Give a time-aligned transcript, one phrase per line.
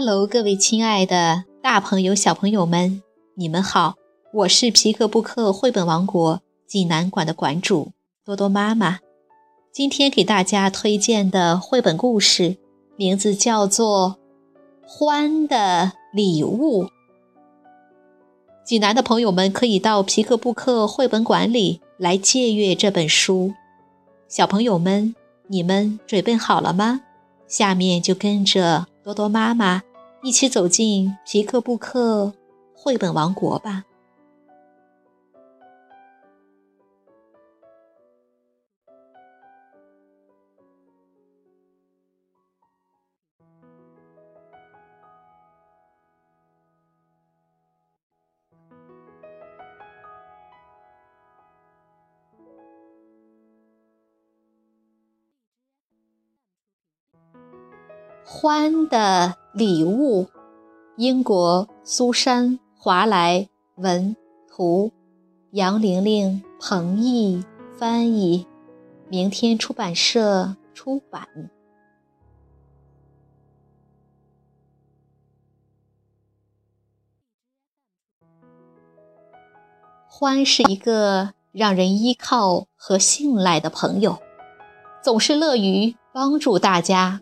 [0.00, 3.02] 哈喽各位亲爱的大朋友、小朋友们，
[3.34, 3.96] 你们好！
[4.32, 7.92] 我是皮克布克绘本王国济南馆的馆主
[8.24, 9.00] 多多妈妈。
[9.70, 12.56] 今天给大家推荐的绘本故事
[12.96, 14.16] 名字叫做
[14.88, 16.84] 《欢的礼物》。
[18.64, 23.52] 济南的朋友们可以到皮克布克绘本馆里来借阅这本书。
[24.28, 25.14] 小朋友们，
[25.48, 27.02] 你们准备好了吗？
[27.46, 29.82] 下面就跟着多多妈妈
[30.22, 32.32] 一起走进皮克布克
[32.74, 33.84] 绘本王国吧。
[58.42, 60.28] 欢的礼物，
[60.96, 64.14] 英国苏珊·华莱文
[64.48, 64.92] 图，
[65.50, 67.44] 杨玲玲、彭毅
[67.76, 68.46] 翻译，
[69.08, 71.26] 明天出版社出版。
[80.06, 84.18] 欢是一个让人依靠和信赖的朋友，
[85.02, 87.20] 总是乐于帮助大家。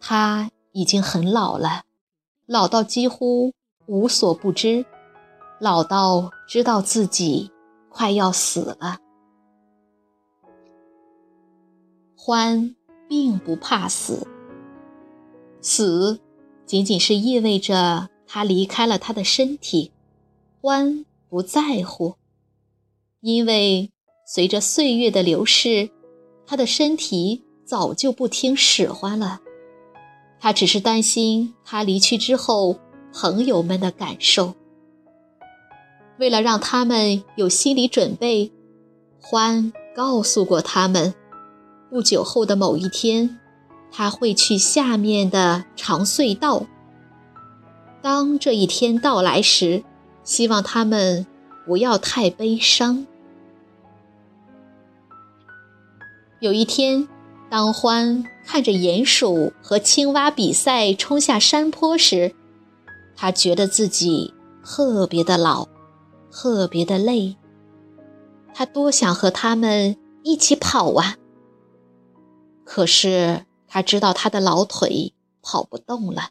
[0.00, 1.84] 他已经很老了，
[2.44, 3.54] 老到几乎
[3.86, 4.84] 无所不知，
[5.58, 7.50] 老到知道自己
[7.88, 8.98] 快要死了。
[12.14, 12.76] 欢
[13.08, 14.28] 并不怕死，
[15.62, 16.20] 死
[16.66, 19.92] 仅仅是意味着他离开了他的身体。
[20.60, 22.16] 欢不在乎，
[23.20, 23.90] 因为
[24.26, 25.88] 随着岁月的流逝，
[26.46, 29.40] 他的身体早就不听使唤了。
[30.46, 32.78] 他只是担心他离去之后
[33.12, 34.54] 朋友们的感受。
[36.20, 38.52] 为了让他们有心理准备，
[39.20, 41.12] 欢告诉过他们，
[41.90, 43.40] 不久后的某一天，
[43.90, 46.64] 他会去下面的长隧道。
[48.00, 49.82] 当这一天到来时，
[50.22, 51.26] 希望他们
[51.66, 53.04] 不要太悲伤。
[56.38, 57.08] 有一天。
[57.56, 62.34] 当欢看着鼹鼠和青蛙比赛冲下山坡时，
[63.16, 65.66] 他觉得自己特别的老，
[66.30, 67.34] 特别的累。
[68.52, 71.16] 他多想和他们一起跑啊！
[72.62, 76.28] 可是他知道他的老腿跑不动了。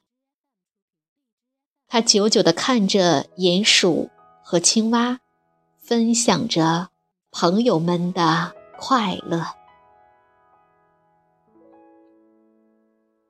[1.87, 4.11] 他久久地看着鼹鼠
[4.43, 5.19] 和青蛙，
[5.79, 6.89] 分享着
[7.31, 9.43] 朋友们的快乐。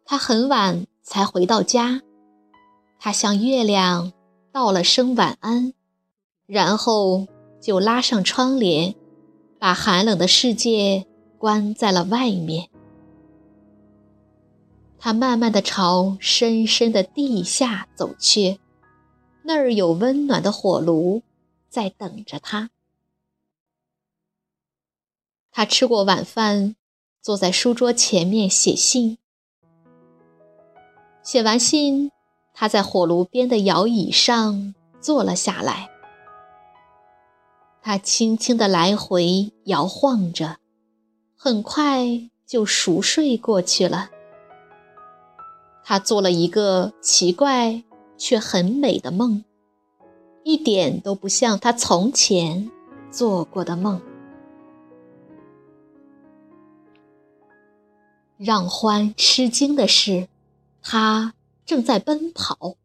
[0.08, 2.04] 他很晚才回到家，
[3.00, 4.14] 他向月亮
[4.52, 5.74] 道了声晚安，
[6.46, 7.26] 然后
[7.60, 8.94] 就拉上窗帘，
[9.58, 11.08] 把寒冷的世界
[11.40, 12.70] 关在了外面。
[15.00, 18.60] 他慢慢的朝深深的地下走去，
[19.44, 21.24] 那儿有温暖的火炉
[21.68, 22.70] 在等着他。
[25.52, 26.76] 他吃过晚饭，
[27.24, 29.18] 坐在书桌前面写信。
[31.26, 32.12] 写完信，
[32.54, 35.90] 他在火炉边的摇椅上坐了下来。
[37.82, 40.58] 他轻轻地来回摇晃着，
[41.36, 42.06] 很快
[42.46, 44.12] 就熟睡过去了。
[45.84, 47.84] 他做了一个奇怪
[48.20, 49.44] 却很美的梦，
[50.44, 52.70] 一点都不像他从前
[53.10, 54.00] 做过的梦。
[58.38, 60.28] 让欢吃惊的是。
[60.88, 61.34] 他
[61.66, 62.76] 正在奔跑，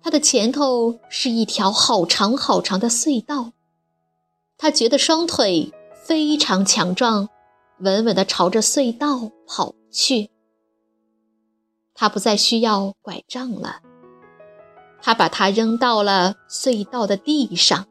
[0.00, 3.52] 他的前头是一条好长好长的隧道，
[4.56, 5.70] 他觉得双腿
[6.06, 7.28] 非常强壮，
[7.80, 10.30] 稳稳地朝着隧道跑去。
[11.92, 13.82] 他不再需要拐杖了，
[15.02, 17.86] 他把它扔到了隧道的地上。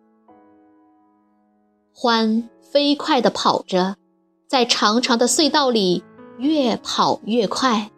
[1.93, 3.97] 欢飞快地跑着，
[4.47, 6.03] 在长长的隧道里
[6.39, 7.90] 越跑越快。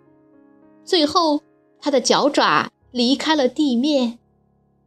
[0.85, 1.41] 最后，
[1.80, 4.19] 他的脚爪离开了地面，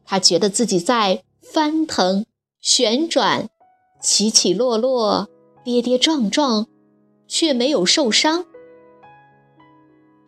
[0.04, 2.26] 他觉得自己在翻腾、
[2.60, 3.48] 旋转、
[4.00, 5.28] 起起落落、
[5.64, 6.66] 跌跌撞撞，
[7.26, 8.44] 却没有受伤。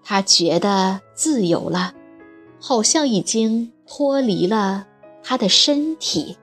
[0.03, 1.93] 他觉得自由了，
[2.59, 4.87] 好像已经脱离了
[5.23, 6.39] 他的身体。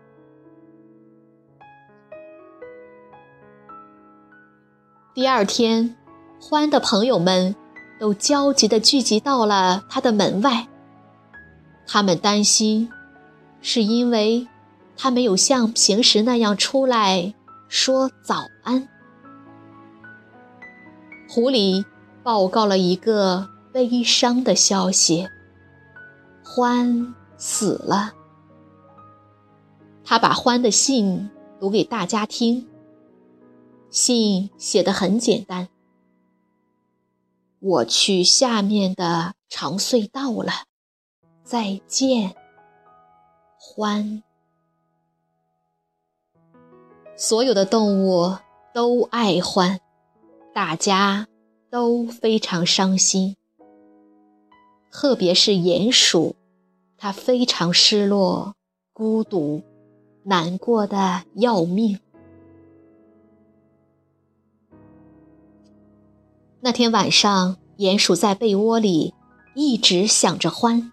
[5.15, 5.97] 第二天，
[6.39, 7.55] 欢的朋友们。
[8.05, 10.67] 都焦急地聚集到了他的门外。
[11.87, 12.87] 他们担心，
[13.61, 14.47] 是因为
[14.95, 17.33] 他没有像平时那样出来
[17.67, 18.87] 说早安。
[21.27, 21.83] 狐狸
[22.21, 25.27] 报告了一个悲伤的消息：
[26.43, 28.13] 欢死了。
[30.03, 32.67] 他把欢的信读给大家听。
[33.89, 35.69] 信写的很简单
[37.67, 40.51] ：“我去下面的长隧道了，
[41.43, 42.35] 再见，
[43.57, 44.21] 欢。”
[47.17, 48.37] 所有的动物
[48.71, 49.79] 都爱欢，
[50.53, 51.27] 大家
[51.71, 53.35] 都非常伤心，
[54.91, 56.35] 特别是鼹鼠，
[56.99, 58.53] 它非常失落、
[58.93, 59.63] 孤独。
[60.21, 61.99] 难过的要命。
[66.65, 69.13] 那天晚上，鼹鼠在被窝里
[69.53, 70.91] 一直想着欢，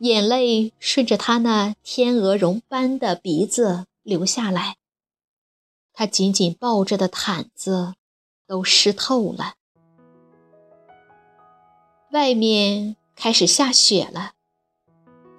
[0.00, 4.76] 眼泪顺着他那天鹅绒般的鼻子流下来，
[5.94, 7.94] 他紧紧抱着的毯子
[8.46, 9.54] 都湿透了。
[12.10, 14.32] 外面开始下雪了，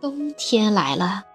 [0.01, 1.25] 冬天来了。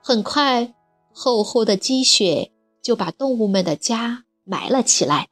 [0.00, 0.72] 很快，
[1.12, 5.30] 厚厚的积雪就把动物们的家埋了起来。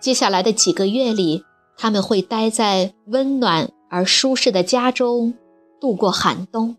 [0.00, 1.44] 接下来的几个月里，
[1.76, 5.34] 他们会待在温暖而舒适的家中
[5.78, 6.76] 度过寒冬。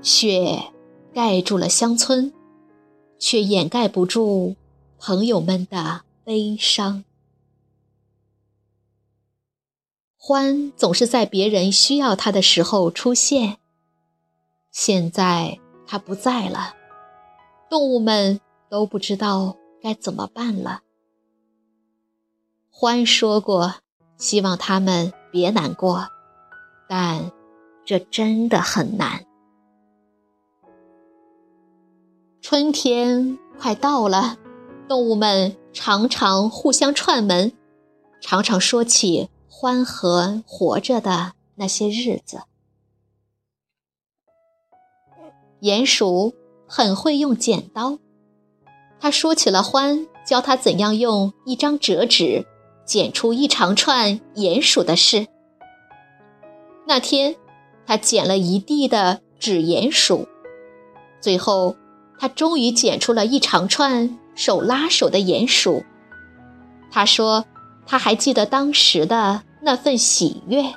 [0.00, 0.62] 雪
[1.12, 2.32] 盖住了乡村，
[3.18, 4.54] 却掩盖不住
[4.98, 7.04] 朋友们的悲伤。
[10.16, 13.58] 欢总是在别人需要他的时候出现。
[14.70, 16.74] 现在他不在了，
[17.68, 20.82] 动物们都不知道该怎么办了。
[22.70, 23.74] 欢说过，
[24.16, 26.08] 希望他们别难过，
[26.88, 27.32] 但
[27.84, 29.26] 这真的很难。
[32.40, 34.36] 春天快到了，
[34.88, 37.52] 动物们常常互相串门，
[38.20, 39.28] 常常说起。
[39.54, 42.42] 欢和活着的那些日子，
[45.60, 46.34] 鼹鼠
[46.66, 48.00] 很会用剪刀。
[49.02, 52.46] 他说起了欢教他怎样用一张折纸
[52.86, 55.26] 剪出一长串鼹鼠的事。
[56.86, 57.34] 那天，
[57.84, 60.28] 他剪了一地的纸鼹鼠，
[61.20, 61.76] 最后
[62.16, 65.84] 他终于剪出了一长串手拉手的鼹鼠。
[66.90, 67.44] 他说。
[67.84, 70.72] 他还记得当时的那份喜悦。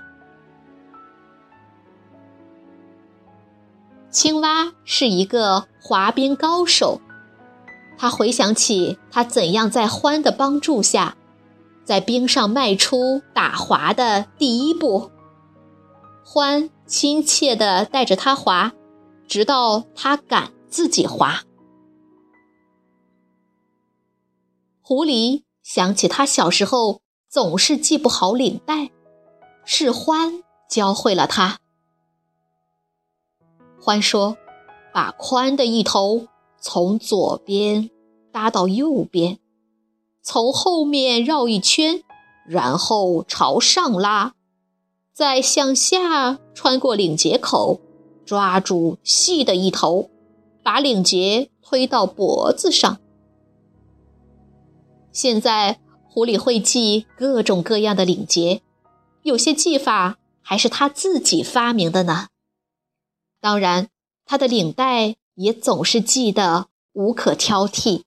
[4.10, 7.00] 青蛙是一个滑冰高手，
[7.98, 11.16] 他回想起他怎样在欢的帮助下，
[11.84, 15.12] 在冰上迈出打滑的第一步。
[16.24, 18.74] 欢亲切地带着他滑，
[19.28, 21.44] 直到他敢自己滑。
[24.82, 25.46] 狐狸。
[25.66, 28.92] 想起他小时候总是系不好领带，
[29.66, 31.58] 是欢教会了他。
[33.82, 34.38] 欢说
[34.94, 36.28] ：“把宽的一头
[36.68, 37.92] 从左边
[38.32, 39.38] 搭到右边，
[40.24, 42.02] 从后面绕一圈，
[42.48, 44.34] 然后朝上拉，
[45.14, 47.80] 再向下穿过领结口，
[48.26, 50.10] 抓住细的一头，
[50.64, 52.98] 把领结推到脖子上。”
[55.14, 55.80] 现在，
[56.10, 58.64] 狐狸会系各种各样的领结，
[59.22, 62.30] 有些系法还是他自己发明的呢。
[63.40, 63.90] 当然，
[64.26, 68.02] 他的领带也总是记得无可挑剔。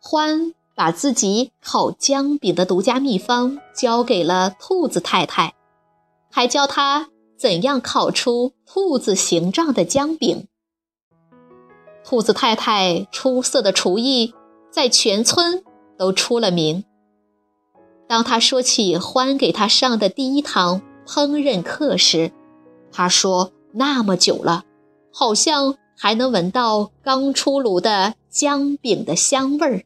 [0.00, 5.54] 欢把自己烤姜饼的独家秘方交给了兔子太太，
[6.30, 10.48] 还教他怎样烤出兔子形状的姜饼。
[12.04, 14.34] 兔子太太出色的厨艺
[14.70, 15.62] 在全村
[15.96, 16.84] 都出了名。
[18.08, 22.32] 当他说起欢给他上的第一堂烹饪课时，
[22.90, 24.64] 他说：“那么久了，
[25.12, 29.84] 好像还能闻到刚出炉的姜饼的香味儿。”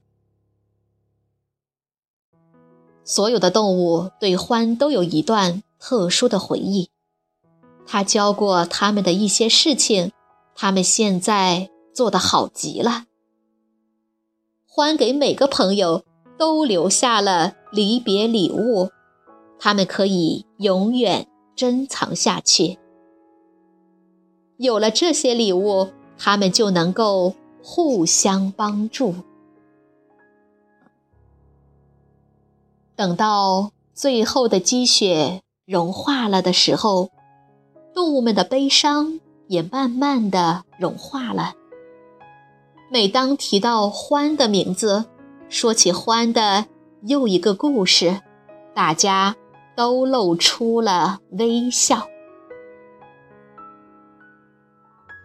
[3.04, 6.90] 所有的动物对獾都有一段特殊的回忆。
[7.86, 10.12] 他教过他们的一些事情，
[10.54, 11.70] 他们现在。
[11.96, 13.06] 做得好极了。
[14.66, 16.04] 欢给每个朋友
[16.36, 18.90] 都留下了离别礼物，
[19.58, 21.26] 他们可以永远
[21.56, 22.78] 珍藏下去。
[24.58, 29.14] 有了这些礼物，他们就能够互相帮助。
[32.94, 37.10] 等到最后的积雪融化了的时候，
[37.94, 41.54] 动物们的悲伤也慢慢的融化了。
[42.90, 45.04] 每当提到欢的名字，
[45.50, 46.66] 说起欢的
[47.02, 48.22] 又一个故事，
[48.74, 49.36] 大家
[49.76, 52.06] 都露出了微笑。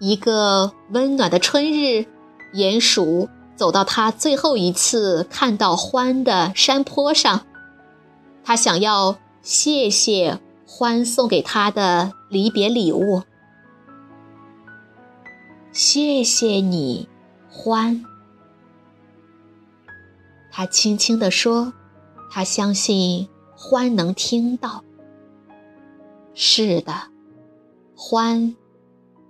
[0.03, 2.08] 一个温暖的春日，
[2.55, 7.46] 鼹鼠走到他最后一次看到獾的山坡上。
[8.43, 13.22] 他想要谢谢獾送给他的离别礼物。
[15.72, 17.08] 谢谢你，
[17.53, 18.03] 獾。
[20.51, 21.74] 他轻轻地说
[22.31, 24.84] ：“他相信獾能听到。”
[26.34, 26.91] 是的，
[27.96, 28.55] 獾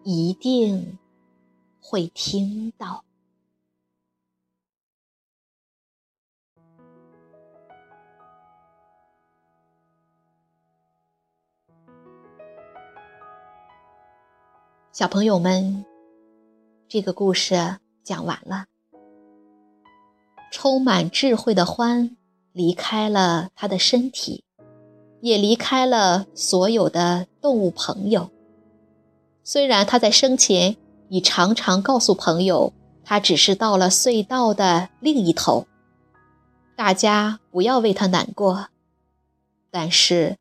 [0.03, 0.97] 一定
[1.79, 3.03] 会听到。
[14.91, 15.85] 小朋友们，
[16.87, 18.65] 这个故事讲完了。
[20.51, 22.15] 充满智慧的獾
[22.51, 24.43] 离开了他的身体，
[25.21, 28.29] 也离开了所有的动物朋友。
[29.51, 30.77] 虽然他在生前
[31.09, 32.71] 已常常告诉朋友，
[33.03, 35.67] 他只是到了隧道的另一头，
[36.77, 38.67] 大家不要为他难过。
[39.69, 40.37] 但是，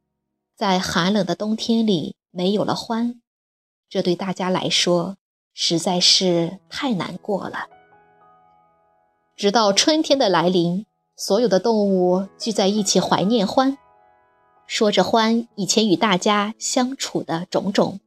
[0.54, 3.16] 在寒冷的冬天里，没有了獾。
[3.88, 5.16] 这对大家来说
[5.52, 7.66] 实在是太难过了。
[9.34, 10.86] 直到春天的来临，
[11.16, 13.76] 所有的动物聚在一起怀念獾，
[14.68, 17.98] 说着獾以前与大家相处的种种，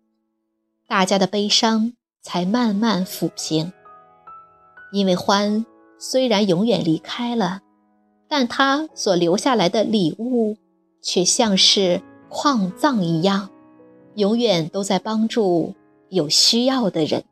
[0.93, 3.73] 大家的悲伤才慢慢抚平。
[4.91, 5.65] 因为獾
[5.97, 7.61] 虽然永远离开了，
[8.27, 10.55] 但他所留下来的礼物
[11.01, 13.49] 却像是矿藏一样。
[14.13, 15.73] 永远都在帮助
[16.09, 17.23] 有需要的人。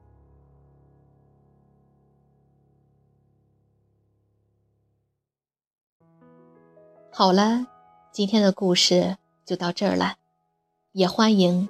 [7.12, 7.68] 好了，
[8.12, 10.15] 今天的故事就到这儿了，
[10.94, 11.70] 也欢迎